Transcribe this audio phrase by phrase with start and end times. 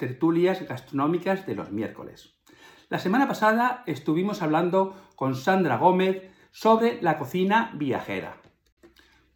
[0.00, 2.34] tertulias gastronómicas de los miércoles.
[2.88, 8.38] La semana pasada estuvimos hablando con Sandra Gómez sobre la cocina viajera.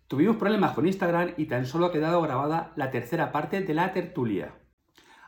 [0.09, 3.93] Tuvimos problemas con Instagram y tan solo ha quedado grabada la tercera parte de la
[3.93, 4.57] tertulia.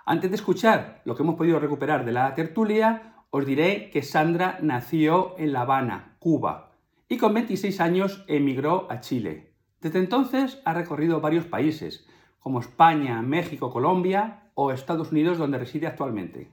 [0.05, 4.59] Antes de escuchar lo que hemos podido recuperar de la tertulia, os diré que Sandra
[4.63, 6.73] nació en La Habana, Cuba,
[7.09, 9.55] y con 26 años emigró a Chile.
[9.81, 12.07] Desde entonces ha recorrido varios países,
[12.47, 16.53] como España, México, Colombia o Estados Unidos, donde reside actualmente.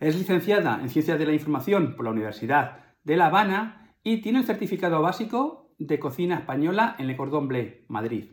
[0.00, 4.38] Es licenciada en Ciencias de la Información por la Universidad de La Habana y tiene
[4.38, 8.30] el certificado básico de cocina española en Le Cordon Bleu, Madrid.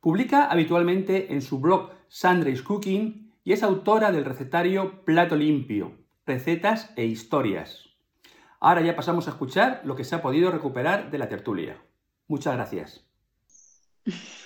[0.00, 6.92] Publica habitualmente en su blog Sandra's Cooking y es autora del recetario Plato Limpio, recetas
[6.96, 7.90] e historias.
[8.58, 11.80] Ahora ya pasamos a escuchar lo que se ha podido recuperar de la tertulia.
[12.26, 13.06] Muchas gracias.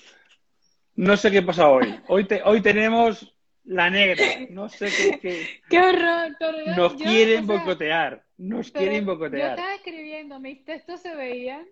[0.99, 1.95] No sé qué pasa hoy.
[2.09, 3.33] Hoy, hoy tenemos
[3.63, 4.21] la negra.
[4.51, 4.89] No sé
[5.23, 5.47] qué.
[5.71, 6.37] ¡Qué horror!
[6.77, 8.25] nos quieren bocotear.
[8.37, 9.43] Nos quieren bocotear.
[9.43, 11.65] Yo estaba escribiendo, mis textos se veían.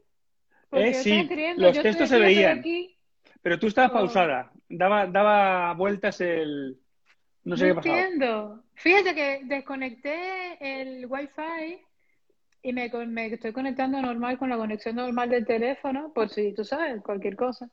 [0.70, 2.62] Eh, sí, los textos se veían.
[3.42, 4.52] Pero tú estabas pausada.
[4.68, 6.78] Daba, daba vueltas el.
[7.42, 7.98] No sé qué pasaba.
[7.98, 8.62] entiendo.
[8.74, 11.80] Fíjate que desconecté el wifi
[12.62, 16.64] y me, me estoy conectando normal con la conexión normal del teléfono, por si tú
[16.64, 17.68] sabes, cualquier cosa.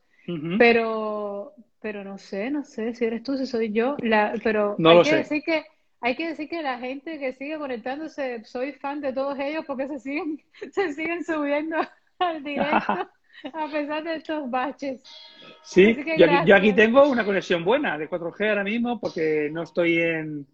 [0.57, 3.97] Pero, pero no sé, no sé si eres tú, si soy yo.
[3.99, 5.15] La, pero no hay lo que sé.
[5.17, 5.65] decir que
[6.01, 9.87] hay que decir que la gente que sigue conectándose, soy fan de todos ellos porque
[9.87, 11.77] se siguen, se siguen subiendo
[12.19, 13.09] al directo
[13.53, 15.03] a pesar de estos baches.
[15.63, 19.97] Sí, yo, yo, aquí tengo una conexión buena de 4G ahora mismo porque no estoy
[19.97, 20.47] en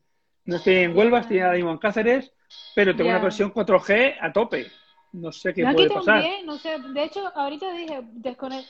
[0.45, 2.31] no estoy en Huelva, estoy ahora mismo en Cáceres,
[2.73, 4.67] pero tengo una conexión 4G a tope.
[5.11, 6.21] No sé qué puede pasar.
[6.21, 8.01] También, no sé, de hecho, ahorita dije,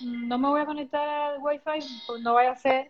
[0.02, 2.90] no me voy a conectar al Wi-Fi, pues no vaya a ser.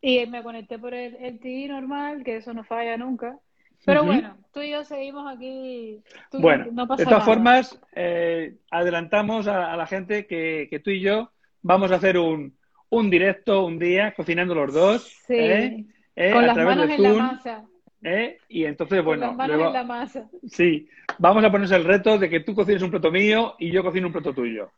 [0.00, 3.38] Y me conecté por el, el TI normal, que eso no falla nunca.
[3.84, 6.02] Pero bueno, tú y yo seguimos aquí.
[6.32, 11.30] bueno, de todas formas, eh, adelantamos a, la gente que, que, tú y yo
[11.62, 12.56] vamos a hacer un,
[12.90, 15.02] un directo un día cocinando los dos.
[15.26, 15.34] Sí.
[15.34, 15.86] ¿eh?
[16.14, 16.32] ¿Eh?
[16.32, 17.64] Con las manos en la masa.
[18.02, 18.38] ¿Eh?
[18.48, 19.34] Y entonces, bueno.
[19.36, 20.28] la masa.
[20.48, 23.82] Sí, vamos a ponerse el reto de que tú cocines un plato mío y yo
[23.82, 24.70] cocino un plato tuyo.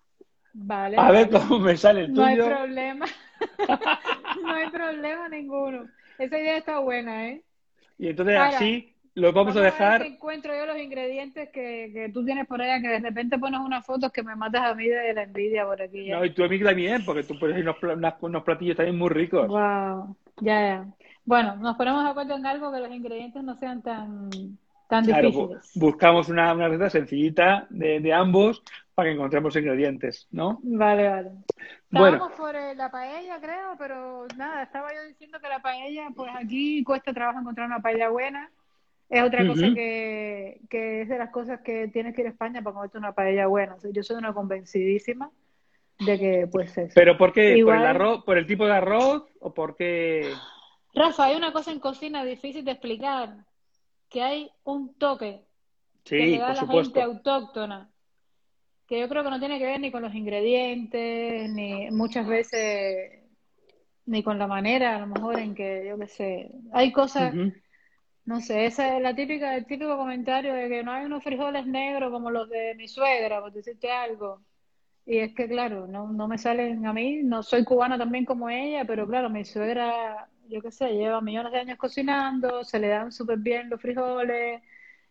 [0.52, 0.96] Vale.
[0.98, 2.20] A ver cómo me sale el tuyo.
[2.20, 3.06] No hay problema.
[4.42, 5.86] no hay problema ninguno.
[6.18, 7.42] Esa idea está buena, ¿eh?
[7.98, 10.02] Y entonces así lo vamos, a dejar.
[10.02, 13.60] A encuentro yo los ingredientes que, que, tú tienes por allá, que de repente pones
[13.60, 16.10] unas fotos que me matas a mí de la envidia por aquí.
[16.10, 17.76] No, y tú a mí también, porque tú pones unos,
[18.20, 19.46] unos platillos también muy ricos.
[19.46, 20.86] Wow, ya, ya.
[21.24, 24.30] Bueno, nos ponemos de acuerdo en algo que los ingredientes no sean tan,
[24.88, 25.72] tan difíciles.
[25.74, 28.62] Buscamos una, una receta sencillita de, de, ambos
[28.94, 30.60] para que encontremos ingredientes, ¿no?
[30.62, 31.30] Vale, vale.
[31.90, 36.30] Estábamos por eh, la paella, creo, pero nada, estaba yo diciendo que la paella, pues
[36.34, 38.50] aquí cuesta trabajo encontrar una paella buena.
[39.08, 42.62] Es otra cosa que, que es de las cosas que tienes que ir a España
[42.62, 43.74] para comerte una paella buena.
[43.74, 45.30] O sea, yo soy una convencidísima
[45.98, 46.92] de que, pues, eso.
[46.94, 47.60] ¿Pero por qué?
[47.64, 48.24] ¿Por el arroz?
[48.24, 49.24] ¿Por el tipo de arroz?
[49.40, 50.32] ¿O por qué...?
[50.94, 53.44] Rafa, hay una cosa en cocina difícil de explicar,
[54.08, 55.42] que hay un toque
[56.04, 56.94] sí, que le da a la supuesto.
[56.94, 57.90] gente autóctona,
[58.86, 63.24] que yo creo que no tiene que ver ni con los ingredientes, ni muchas veces,
[64.06, 67.38] ni con la manera, a lo mejor en que, yo qué sé, hay cosas, uh
[67.38, 67.62] -huh.
[68.26, 71.66] no sé, esa es la típica, el típico comentario de que no hay unos frijoles
[71.66, 74.42] negros como los de mi suegra, por decirte algo.
[75.06, 78.48] Y es que, claro, no, no me salen a mí, no soy cubana también como
[78.48, 82.88] ella, pero claro, mi suegra yo qué sé, lleva millones de años cocinando, se le
[82.88, 84.62] dan súper bien los frijoles,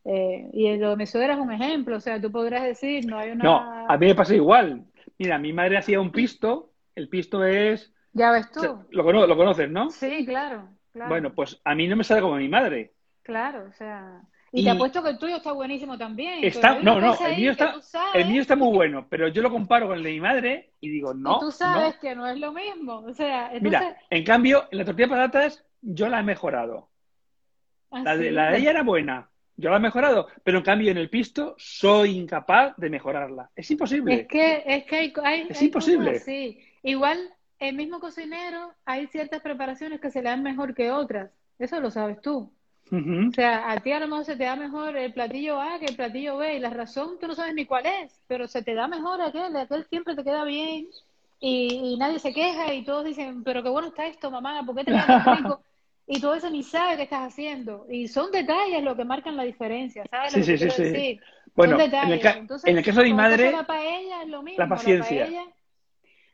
[0.06, 3.18] eh, y lo de mi suegra es un ejemplo, o sea, tú podrás decir, no
[3.18, 3.44] hay una...
[3.44, 4.86] No, a mí me pasa igual.
[5.18, 7.94] Mira, mi madre hacía un pisto, el pisto es...
[8.14, 8.86] Ya ves tú.
[8.92, 9.90] Lo, cono lo conoces, ¿no?
[9.90, 11.10] Sí, claro, claro.
[11.10, 12.94] Bueno, pues a mí no me sale como mi madre.
[13.24, 14.22] Claro, o sea...
[14.56, 16.44] Y, y, te apuesto que el tuyo está buenísimo también.
[16.44, 17.74] Está, no, no, el mío está,
[18.14, 20.90] el mío está muy bueno, pero yo lo comparo con el de mi madre y
[20.90, 21.38] digo, no.
[21.38, 22.00] Y tú sabes no.
[22.00, 23.00] que no es lo mismo.
[23.00, 23.64] O sea, entonces...
[23.64, 26.88] Mira, en cambio, en la tortilla de patatas yo la he mejorado.
[27.90, 28.32] ¿Ah, la, de, sí?
[28.32, 29.28] la de ella era buena,
[29.58, 33.50] yo la he mejorado, pero en cambio en el pisto soy incapaz de mejorarla.
[33.56, 34.22] Es imposible.
[34.22, 36.20] Es que, es que hay, hay es hay imposible.
[36.20, 36.60] Sí.
[36.84, 37.18] Igual,
[37.58, 41.32] el mismo cocinero, hay ciertas preparaciones que se le dan mejor que otras.
[41.58, 42.54] Eso lo sabes tú.
[42.92, 43.30] Uh -huh.
[43.30, 45.86] O sea, a ti a lo mejor se te da mejor el platillo A que
[45.86, 48.74] el platillo B, y la razón tú no sabes ni cuál es, pero se te
[48.76, 50.88] da mejor aquel, aquel siempre te queda bien,
[51.40, 54.76] y, y nadie se queja, y todos dicen, pero qué bueno está esto, mamá, ¿por
[54.76, 55.62] qué te queda rico?
[56.06, 57.86] Y todo eso ni sabe qué estás haciendo.
[57.90, 60.34] Y son detalles lo que marcan la diferencia, ¿sabes?
[60.34, 60.96] Sí, lo que sí, sí, decir?
[60.96, 61.20] sí.
[61.56, 64.62] Bueno, en el, Entonces, en el caso de mi madre, la paella es lo mismo.
[64.62, 65.20] la paciencia.
[65.20, 65.46] La paella,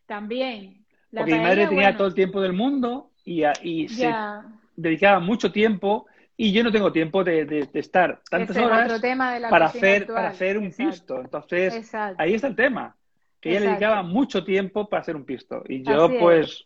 [0.07, 0.85] también.
[1.11, 4.11] La Porque mi paella, madre tenía bueno, todo el tiempo del mundo y, y se
[4.75, 6.07] dedicaba mucho tiempo
[6.41, 9.01] y yo no tengo tiempo de, estar tantas horas
[9.49, 11.19] para, hacer, para hacer un pisto.
[11.19, 12.95] Entonces, ahí está el tema,
[13.41, 15.63] que ella dedicaba mucho tiempo para hacer un pisto.
[15.67, 16.65] Y yo, pues,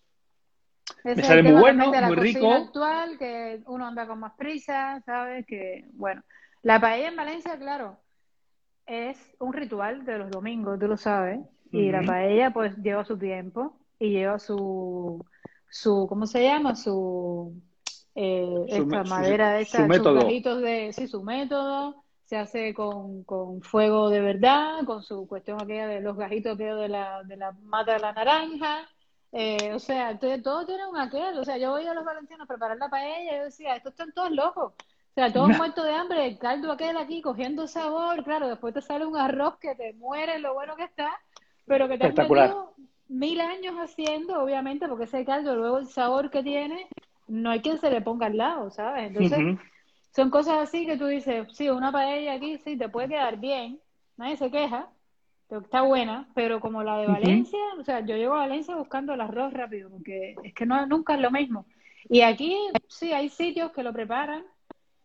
[1.04, 2.54] me sale muy bueno, muy rico.
[2.54, 5.44] actual, que uno anda con más prisa, ¿sabes?
[5.48, 6.22] Que, bueno,
[6.62, 7.98] la paella en Valencia, claro,
[8.86, 11.40] es un ritual de los domingos, tú lo sabes.
[11.72, 15.26] Y la paella, pues, lleva su tiempo y lleva su,
[15.68, 16.76] su ¿cómo se llama?
[16.76, 17.60] Su
[18.16, 24.10] eh, esta madera, de sus gajitos de, sí, su método, se hace con, con, fuego
[24.10, 28.00] de verdad, con su cuestión aquella de los gajitos de la, de la mata de
[28.00, 28.88] la naranja,
[29.32, 32.48] eh, o sea, todo tiene un aquel, o sea, yo voy a los valencianos a
[32.48, 35.94] preparar la paella y yo decía, estos están todos locos, o sea, todos muertos de
[35.94, 39.94] hambre, el caldo aquel aquí cogiendo sabor, claro, después te sale un arroz que te
[39.94, 41.20] muere lo bueno que está,
[41.66, 42.74] pero que te metido
[43.08, 46.88] mil años haciendo, obviamente, porque ese caldo, luego el sabor que tiene,
[47.28, 49.08] no hay quien se le ponga al lado, ¿sabes?
[49.08, 49.58] Entonces,
[50.12, 53.80] son cosas así que tú dices, sí, una paella aquí sí te puede quedar bien,
[54.18, 54.90] nadie se queja,
[55.50, 59.22] está buena, pero como la de Valencia, o sea, yo llego a Valencia buscando el
[59.22, 61.66] arroz rápido, porque es que no nunca es lo mismo.
[62.10, 64.44] Y aquí sí hay sitios que lo preparan,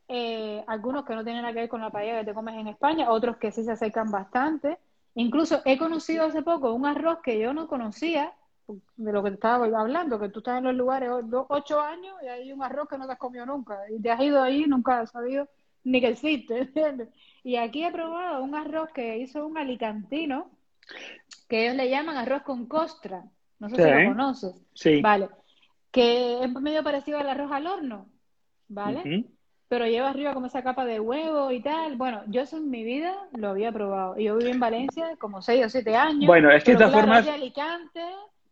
[0.08, 2.68] eh, algunos que no tienen nada que ver con la paella que te comes en
[2.68, 4.78] España, otros que sí se acercan bastante.
[5.14, 8.32] Incluso he conocido hace poco un arroz que yo no conocía,
[8.96, 11.10] de lo que te estaba hablando, que tú estás en los lugares
[11.48, 14.20] ocho años y hay un arroz que no te has comido nunca y te has
[14.20, 15.48] ido ahí y nunca has sabido
[15.84, 17.08] ni que existe, ¿entiendes?
[17.42, 20.50] Y aquí he probado un arroz que hizo un alicantino,
[21.48, 23.24] que ellos le llaman arroz con costra,
[23.58, 25.00] no sé si lo conoces, sí.
[25.00, 25.28] vale,
[25.90, 28.06] que es medio parecido al arroz al horno,
[28.68, 29.24] ¿vale?
[29.68, 31.96] Pero lleva arriba como esa capa de huevo y tal.
[31.96, 34.18] Bueno, yo eso en mi vida lo había probado.
[34.18, 36.26] Y yo viví en Valencia como seis o siete años.
[36.26, 37.28] Bueno, es que de todas formas...
[37.28, 38.00] Alicante,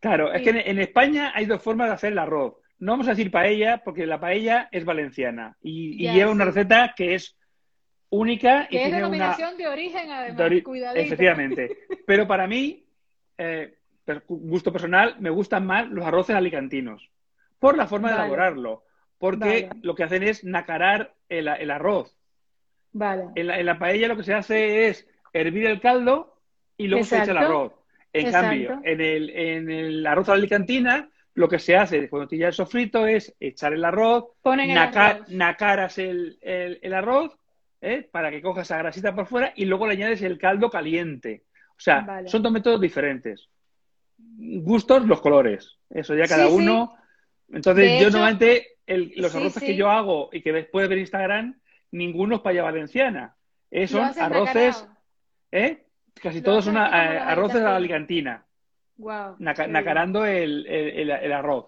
[0.00, 2.54] Claro, es que en, España hay dos formas de hacer el arroz.
[2.78, 7.14] No vamos a decir paella porque la paella es valenciana y, lleva una receta que
[7.14, 7.36] es
[8.10, 11.00] única y es denominación de origen además, cuidadito.
[11.00, 11.78] Efectivamente.
[12.06, 12.86] Pero para mí,
[13.38, 13.78] eh,
[14.28, 17.10] gusto personal, me gustan más los arroces alicantinos
[17.58, 18.84] por la forma de elaborarlo,
[19.18, 22.16] porque lo que hacen es nacarar el, arroz.
[22.92, 23.24] Vale.
[23.34, 26.38] En la, paella lo que se hace es hervir el caldo
[26.76, 27.72] y luego se echa el arroz.
[28.20, 32.28] En cambio, en el, en el arroz a la alicantina, lo que se hace cuando
[32.28, 34.24] te ya el sofrito es echar el arroz,
[35.28, 37.36] nacaras el, el, arroz
[37.82, 38.08] ¿eh?
[38.10, 41.44] para que cojas esa grasita por fuera y luego le añades el caldo caliente.
[41.72, 43.50] O sea, son dos métodos diferentes.
[44.16, 45.76] Gustos, los colores.
[45.90, 46.96] Eso ya cada uno.
[47.52, 51.60] Entonces, yo normalmente los arroces que yo hago y que después ver Instagram,
[51.90, 53.36] ninguno es paella valenciana.
[53.70, 54.88] Eh, son arroces.
[55.52, 55.85] ¿eh?
[56.22, 58.44] Casi todos son arroces a la alicantina.
[58.98, 61.66] Wow, nacarando el, el, arroz.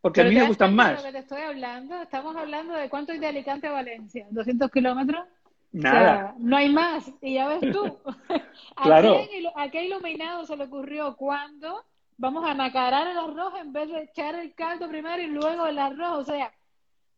[0.00, 0.98] Porque a mí me gustan más.
[0.98, 4.26] Lo que te estoy hablando, estamos hablando de cuánto hay de Alicante a Valencia.
[4.30, 5.26] ¿200 kilómetros?
[5.72, 6.34] Nada.
[6.38, 7.12] no hay más.
[7.20, 7.98] Y ya ves tú.
[8.82, 9.20] claro.
[9.56, 11.84] ¿A qué iluminado se le ocurrió cuando
[12.16, 15.78] vamos a nacarar el arroz en vez de echar el caldo primero y luego el
[15.78, 16.20] arroz?
[16.20, 16.52] O sea,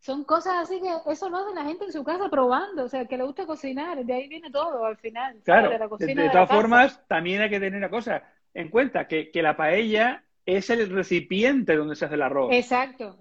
[0.00, 3.06] son cosas así que eso lo hace la gente en su casa probando, o sea,
[3.06, 5.36] que le gusta cocinar, de ahí viene todo al final.
[5.44, 8.22] Claro, de, todas formas, también hay que tener una cosa
[8.54, 12.50] en cuenta, que, la paella es el recipiente donde se hace el arroz.
[12.52, 13.18] Exacto.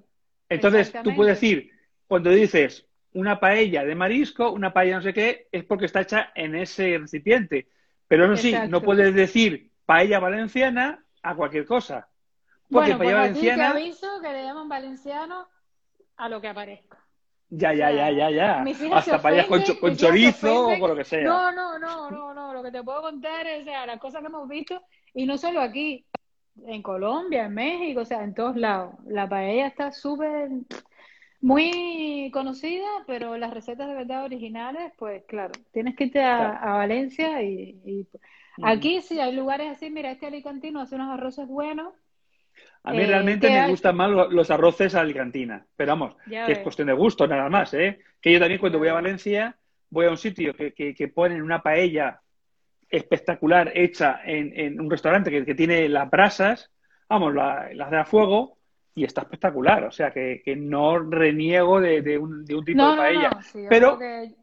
[0.49, 1.71] Entonces, tú puedes decir,
[2.07, 6.31] cuando dices una paella de marisco, una paella no sé qué, es porque está hecha
[6.35, 7.67] en ese recipiente.
[8.07, 12.07] Pero no sí, no puedes decir paella valenciana a cualquier cosa.
[12.69, 13.71] Porque bueno, paella pues valenciana...
[13.71, 15.47] te aviso que le llaman valenciano
[16.17, 16.97] a lo que aparezca.
[17.49, 18.65] Ya, ya, ya, ya, ya.
[18.93, 21.23] Hasta para con, con chorizo o con lo que sea.
[21.23, 22.53] No, no, no, no, no.
[22.53, 24.81] Lo que te puedo contar es o sea, las cosas que hemos visto,
[25.13, 26.05] y no solo aquí,
[26.65, 28.95] en Colombia, en México, o sea, en todos lados.
[29.05, 30.49] La paella está súper,
[31.39, 37.41] muy conocida, pero las recetas de verdad originales, pues claro, tienes que irte a, Valencia
[37.43, 38.07] y,
[38.61, 39.89] aquí sí hay lugares así.
[39.89, 41.93] Mira, este alicantino hace unos arroces buenos
[42.83, 46.87] a mí realmente me gustan más los arroces a alicantina, pero vamos, que es cuestión
[46.87, 47.99] de gusto nada más, ¿eh?
[48.21, 49.57] Que yo también cuando voy a Valencia
[49.89, 52.21] voy a un sitio que, que, ponen una paella
[52.89, 56.71] espectacular hecha en, un restaurante que, tiene las brasas,
[57.09, 58.57] vamos, las la de a fuego,
[58.97, 59.83] y está espectacular.
[59.83, 63.29] O sea, que, no reniego de, un, de un tipo de paella.
[63.69, 63.99] pero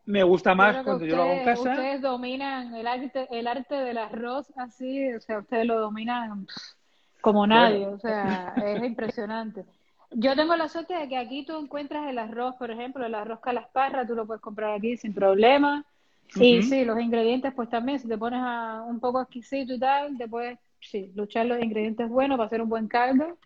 [0.07, 1.71] me gusta más cuando yo lo hago en casa.
[1.73, 6.47] Ustedes dominan el arte, el arte del arroz así, o sea, ustedes lo dominan
[7.25, 9.65] como nadie, o sea, es impresionante.
[10.11, 13.41] Yo tengo la suerte de que aquí tú encuentras el arroz, por ejemplo, el arroz
[13.41, 15.87] calasparra, tú lo puedes comprar aquí sin problema.
[16.37, 20.19] Y sí, los ingredientes, pues también, si te pones a un poco exquisito y tal,
[20.19, 23.39] te puedes, sí, luchar los ingredientes buenos para hacer un buen caldo,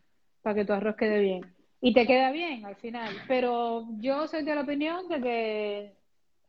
[0.42, 1.46] para que tu arroz quede bien.
[1.80, 3.14] y te queda bien al final.
[3.28, 5.92] Pero yo soy de la opinión de que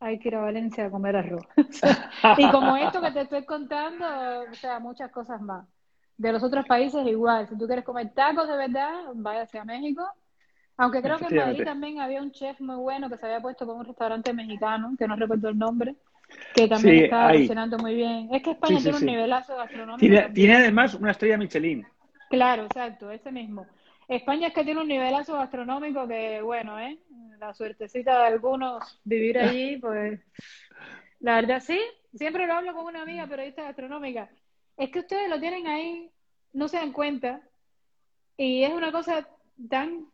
[0.00, 1.44] hay que ir a Valencia a comer arroz.
[2.38, 4.04] y como esto que te estoy contando,
[4.50, 5.64] o sea, muchas cosas más.
[6.20, 7.48] De los otros países igual.
[7.48, 10.06] Si tú quieres comer tacos de verdad, vaya a México.
[10.76, 13.64] Aunque creo que en Madrid también había un chef muy bueno que se había puesto
[13.66, 15.96] con un restaurante mexicano, que no recuerdo el nombre,
[16.54, 18.28] que también estaba funcionando muy bien.
[18.34, 19.98] Es que España tiene un nivelazo gastronómico.
[19.98, 21.86] Tiene, tiene, además una estrella Michelin.
[22.28, 23.66] Claro, exacto, ese mismo.
[24.06, 26.98] España es que tiene un nivelazo gastronómico que, bueno, ¿eh?
[27.38, 30.20] La suertecita de algunos vivir allí, pues,
[31.20, 31.80] la verdad sí,
[32.12, 34.28] siempre lo hablo con una amiga periodista gastronómica.
[34.80, 36.10] Es que ustedes lo tienen ahí,
[36.54, 37.42] no se dan cuenta,
[38.38, 39.28] y es una cosa
[39.68, 40.06] tan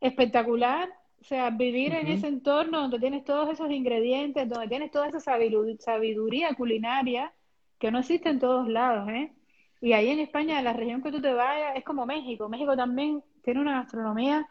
[0.00, 0.88] espectacular,
[1.20, 5.18] o sea, vivir en ese entorno donde tienes todos esos ingredientes, donde tienes toda esa
[5.18, 7.32] sabiduría culinaria
[7.80, 9.32] que no existe en todos lados, ¿eh?
[9.80, 12.48] Y ahí en España, en la región que tú te vayas, es como México.
[12.48, 14.48] México también tiene una gastronomía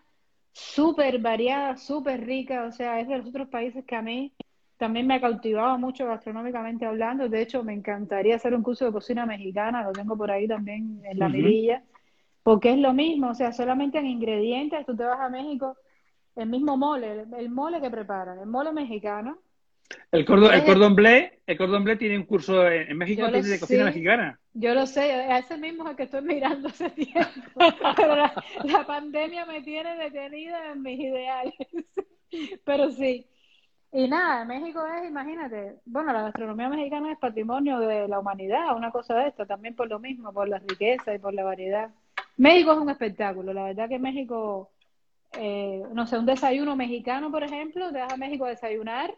[0.51, 4.33] súper variada, súper rica, o sea, es de los otros países que a mí
[4.77, 7.29] también me ha cautivado mucho gastronómicamente hablando.
[7.29, 11.01] De hecho, me encantaría hacer un curso de cocina mexicana, lo tengo por ahí también
[11.03, 11.83] en la mirilla,
[12.43, 15.77] porque es lo mismo, o sea, solamente en ingredientes, tú te vas a México,
[16.35, 19.37] el mismo mole, el mole que preparan, el mole mexicano,
[20.11, 23.85] el cordón, el cordón bleu, el cordón bleu tiene un curso en, México de cocina
[23.85, 24.39] mexicana.
[24.53, 27.29] Yo lo sé, ese mismo es el que estoy mirando hace tiempo.
[27.95, 31.53] Pero la, pandemia me tiene detenida en mis ideales.
[32.65, 33.25] Pero sí.
[33.93, 38.91] Y nada, México es, imagínate, bueno, la gastronomía mexicana es patrimonio de la humanidad, una
[38.91, 41.91] cosa de esta, también por lo mismo, por la riqueza y por la variedad.
[42.37, 44.71] México es un espectáculo, la verdad que México,
[45.37, 49.13] eh, no sé, un desayuno mexicano, por ejemplo, te vas a México a desayunar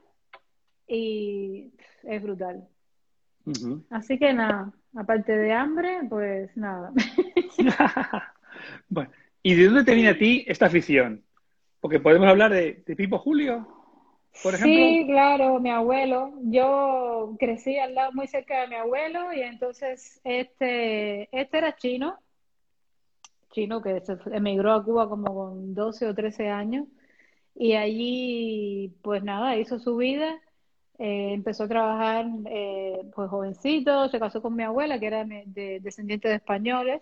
[0.88, 1.72] y
[2.04, 2.68] es brutal.
[3.92, 6.92] Así que nada, aparte de hambre, pues nada.
[8.90, 9.10] bueno,
[9.44, 11.24] ¿y de dónde te viene a ti esta afición?
[11.80, 13.75] Porque podemos hablar de, Pipo Julio,
[14.42, 16.34] Sí, claro, mi abuelo.
[16.44, 22.18] Yo crecí al lado muy cerca de mi abuelo y entonces este, este era chino,
[23.52, 24.02] chino que
[24.32, 26.88] emigró a Cuba como con 12 o 13 años
[27.56, 30.40] y allí pues nada, hizo su vida
[30.98, 35.80] eh, empezó a trabajar eh, pues jovencito, se casó con mi abuela, que era de,
[35.82, 37.02] descendiente de españoles,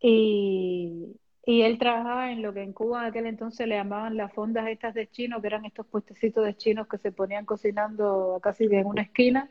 [0.00, 1.16] y,
[1.46, 4.68] y, él trabajaba en lo que en Cuba en aquel entonces le llamaban las fondas
[4.68, 8.86] estas de chino, que eran estos puestecitos de chinos que se ponían cocinando casi en
[8.86, 9.48] una esquina,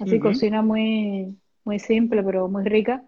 [0.00, 3.04] así cocina muy, muy simple, pero muy rica.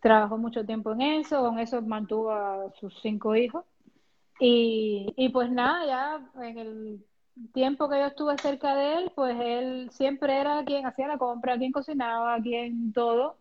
[0.00, 3.64] Trabajó mucho tiempo en eso, con eso mantuvo a sus cinco hijos.
[4.40, 7.04] Y, y pues nada, ya en el
[7.52, 11.58] tiempo que yo estuve cerca de él, pues él siempre era quien hacía la compra,
[11.58, 13.36] quien cocinaba, quien todo.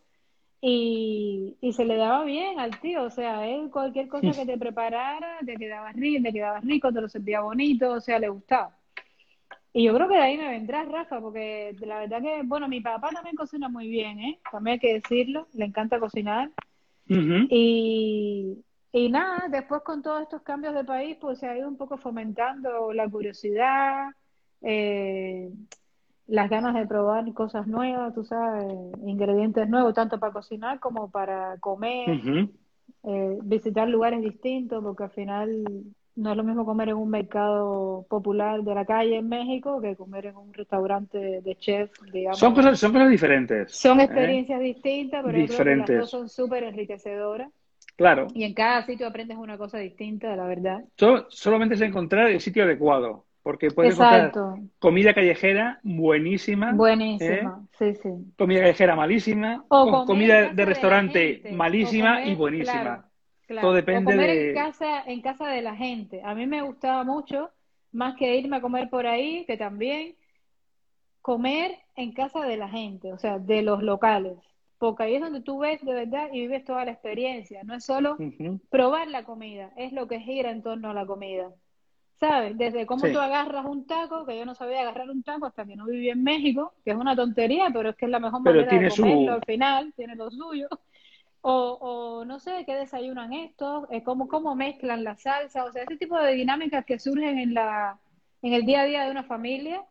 [0.59, 4.57] Y, y se le daba bien al tío, o sea, él cualquier cosa que te
[4.57, 8.75] preparara, te quedaba rico, te quedaba rico, te lo servía bonito, o sea, le gustaba.
[9.73, 12.81] Y yo creo que de ahí me vendrá Rafa, porque la verdad que, bueno, mi
[12.81, 14.39] papá también cocina muy bien, ¿eh?
[14.51, 16.49] También hay que decirlo, le encanta cocinar.
[17.07, 18.57] Y,
[18.91, 21.97] y nada, después con todos estos cambios de país, pues se ha ido un poco
[21.97, 24.07] fomentando la curiosidad,
[24.61, 25.51] eh,
[26.27, 28.65] las ganas de probar cosas nuevas, tú sabes,
[29.05, 32.49] ingredientes nuevos, tanto para cocinar como para comer,
[33.03, 35.63] eh, visitar lugares distintos, porque al final
[36.17, 39.95] no es lo mismo comer en un mercado popular de la calle en México que
[39.95, 42.39] comer en un restaurante de chef, digamos.
[42.39, 43.71] Son cosas, son cosas diferentes.
[43.71, 44.05] Son ¿eh?
[44.05, 45.95] experiencias distintas, pero diferentes.
[45.95, 47.51] las dos son súper enriquecedoras.
[47.95, 48.27] Claro.
[48.33, 50.83] Y en cada sitio aprendes una cosa distinta, la verdad.
[51.29, 54.33] solamente es encontrar el sitio adecuado, porque puedes encontrar
[54.77, 56.73] comida callejera buenísima.
[56.73, 57.93] Buenísima, ¿eh?
[57.93, 58.09] sí, sí.
[58.37, 63.09] Comida callejera malísima, o comida de restaurante malísima y buenísima.
[63.61, 64.49] Todo depende comer de...
[64.49, 66.21] en casa, en casa de la gente.
[66.25, 67.49] A mí me gustaba mucho,
[67.93, 70.17] más que irme a comer por ahí, que también
[71.21, 74.35] comer en casa de la gente, o sea, de los locales
[74.77, 77.63] porque ahí es donde tú ves de verdad y vives toda la experiencia.
[77.63, 78.15] No es solo
[78.69, 81.51] probar la comida, es lo que gira en torno a la comida.
[82.19, 82.57] ¿Sabes?
[82.57, 85.75] Desde cómo tú agarras un taco, que yo no sabía agarrar un taco hasta que
[85.75, 88.79] no viví en México, que es una tontería, pero es que es la mejor manera
[88.79, 90.67] de comerlo al final, tiene lo suyo.
[91.41, 95.83] O, o no sé, qué desayunan estos, eh, cómo, cómo mezclan la salsa, o sea,
[95.83, 97.99] ese tipo de dinámicas que surgen en, la,
[98.41, 99.85] en el día a día de una familia,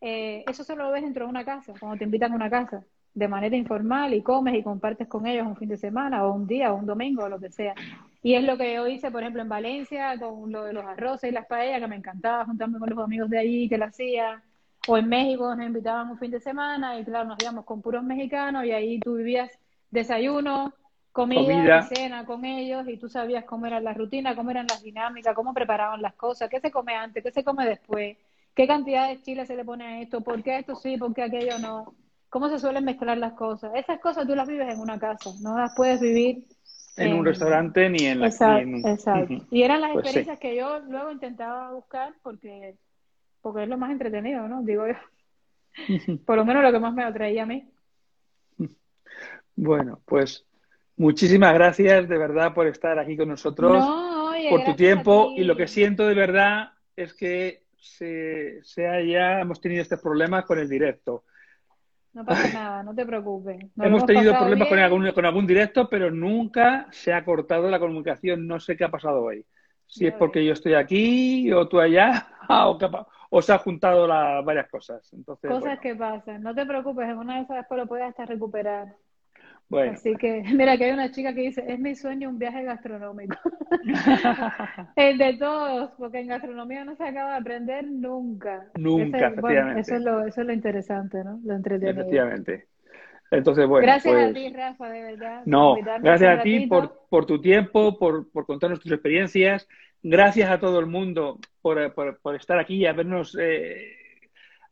[0.00, 2.84] eh, eso solo lo ves dentro de una casa, cuando te invitan a una casa
[3.16, 6.46] de manera informal y comes y compartes con ellos un fin de semana o un
[6.46, 7.74] día o un domingo o lo que sea.
[8.22, 11.30] Y es lo que yo hice, por ejemplo, en Valencia con lo de los arroces
[11.30, 14.42] y las paellas, que me encantaba juntarme con los amigos de allí que lo hacía.
[14.86, 18.04] O en México nos invitaban un fin de semana y claro, nos íbamos con puros
[18.04, 19.50] mexicanos y ahí tú vivías
[19.90, 20.74] desayuno,
[21.10, 25.34] comida, cena con ellos y tú sabías cómo era la rutina, cómo eran las dinámicas,
[25.34, 28.18] cómo preparaban las cosas, qué se come antes, qué se come después,
[28.54, 31.22] qué cantidad de chile se le pone a esto, por qué esto sí, por qué
[31.22, 31.94] aquello no,
[32.28, 33.72] cómo se suelen mezclar las cosas.
[33.74, 36.44] Esas cosas tú las vives en una casa, no las puedes vivir
[36.96, 39.46] en, un restaurante ni en la Exacto, exacto.
[39.50, 42.76] Y eran las pues experiencias que yo luego intentaba buscar porque
[43.42, 44.62] porque es lo más entretenido, ¿no?
[44.62, 44.94] Digo yo.
[46.26, 47.68] Por lo menos lo que más me atraía a mí.
[49.54, 50.46] Bueno, pues
[50.98, 53.84] Muchísimas gracias de verdad por estar aquí con nosotros,
[54.48, 59.60] por tu tiempo y lo que siento de verdad es que se, se haya, hemos
[59.60, 61.24] tenido este problema con el directo.
[62.16, 63.58] No pasa nada, no te preocupes.
[63.76, 68.46] hemos tenido problemas con algún, con algún directo, pero nunca se ha cortado la comunicación.
[68.46, 69.44] No sé qué ha pasado hoy.
[69.84, 72.26] Si es porque yo estoy aquí o tú allá,
[73.28, 75.12] o, se han juntado las varias cosas.
[75.12, 76.42] Entonces, cosas que pasan.
[76.42, 78.96] No te preocupes, en una de esas después lo puedes hasta recuperar.
[79.70, 83.36] Así que, mira, que hay una chica que dice, es mi sueño un viaje gastronómico.
[84.96, 88.66] El de todos, porque en gastronomía no se acaba de aprender nunca.
[88.76, 89.80] Nunca, efectivamente.
[89.80, 91.40] eso, es lo, eso es lo interesante, ¿no?
[91.44, 92.00] Lo entretenido.
[92.00, 92.66] Efectivamente.
[93.30, 93.84] Entonces, bueno.
[93.84, 95.42] Gracias a pues ti, Rafa, de verdad.
[95.46, 99.66] No, gracias a ti por, por, tu tiempo, por, por contarnos tus experiencias.
[100.00, 104.05] Gracias a todo el mundo por, por, por estar aquí y habernos eh,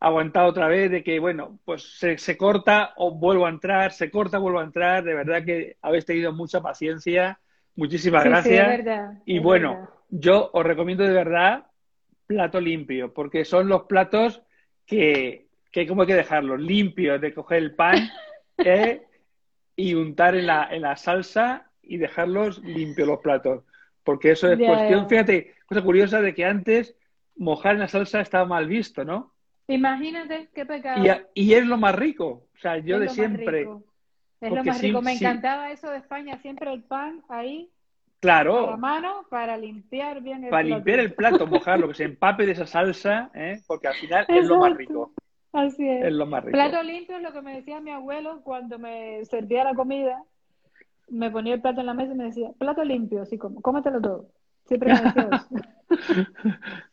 [0.05, 4.37] aguantado otra vez de que, bueno, pues se, corta o vuelvo a entrar, se corta,
[4.37, 5.03] vuelvo a entrar.
[5.03, 7.39] De verdad que habéis tenido mucha paciencia.
[7.75, 8.85] Muchísimas gracias.
[9.25, 11.65] y bueno, yo os recomiendo de verdad
[12.27, 14.43] plato limpio, porque son los platos
[14.85, 18.07] que, que como hay que dejarlos limpios, de coger el pan
[18.59, 19.01] ¿eh?
[19.75, 23.63] y untar en la, en la salsa y dejarlos limpios los platos.
[24.03, 26.95] Porque eso es cuestión, fíjate, cosa curiosa de que antes
[27.35, 29.34] mojar en la salsa estaba mal visto, ¿no?
[29.67, 31.03] Imagínate qué pecado.
[31.33, 32.47] Y, es lo más rico.
[32.53, 33.67] O sea, yo de siempre.
[34.41, 35.01] Es lo más rico.
[35.01, 37.71] Me encantaba eso de España, siempre el pan ahí.
[38.19, 38.67] Claro.
[38.67, 42.45] A la mano para limpiar bien el Para limpiar el plato, mojarlo, que se empape
[42.45, 43.61] de esa salsa, ¿eh?
[43.67, 45.11] porque al final es lo más rico.
[45.51, 46.05] Así es.
[46.05, 46.53] Es lo más rico.
[46.53, 50.23] Plato limpio es lo que me decía mi abuelo cuando me servía la comida.
[51.07, 54.01] Me ponía el plato en la mesa y me decía, plato limpio, así como, cómetelo
[54.01, 54.29] todo.
[54.65, 54.93] Siempre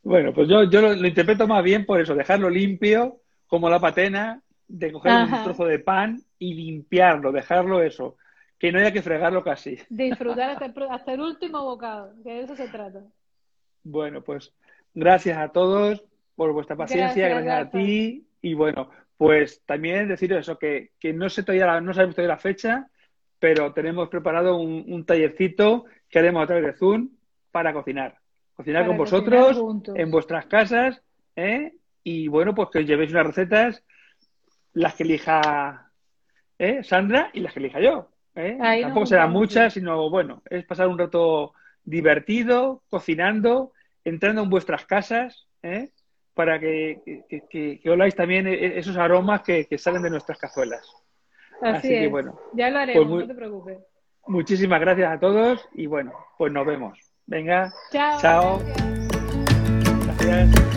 [0.02, 4.42] bueno, pues yo, yo lo, interpreto más bien por eso, dejarlo limpio, como la patena,
[4.68, 8.16] de coger un trozo de pan y limpiarlo, dejarlo eso,
[8.58, 9.78] que no haya que fregarlo casi.
[9.88, 10.50] Disfrutar
[10.90, 13.00] hasta el, último bocado, que de eso se trata.
[13.82, 14.52] Bueno, pues
[14.94, 16.04] gracias a todos
[16.36, 21.28] por vuestra paciencia, gracias, a ti y bueno, pues también decir eso, que, que no,
[21.28, 22.88] sé todavía no sabemos todavía la fecha,
[23.38, 27.08] pero tenemos preparado un, un tallercito que haremos a través de Zoom
[27.52, 28.18] para cocinar.
[28.54, 29.62] Cocinar con vosotros,
[29.94, 31.00] en vuestras casas,
[31.36, 31.74] ¿eh?
[32.02, 33.84] Y bueno, pues que os llevéis unas recetas,
[34.72, 35.90] las que elija
[36.58, 36.82] ¿eh?
[36.82, 38.08] Sandra y las que elija yo.
[38.34, 38.58] ¿eh?
[38.82, 43.72] Tampoco serán muchas, sino bueno, es pasar un rato divertido, cocinando,
[44.04, 45.90] entrando en vuestras casas, ¿eh?
[46.34, 50.88] para que, que, oláis también e, esos aromas que, salen de nuestras cazuelas.
[51.60, 52.38] Así, que bueno.
[52.54, 53.78] Ya lo haremos, pues no te preocupes.
[54.26, 57.11] Muchísimas gracias a todos y bueno, pues nos vemos.
[57.26, 57.72] Venga.
[57.92, 58.20] Chao.
[58.20, 58.62] Chao.
[60.22, 60.71] gracias.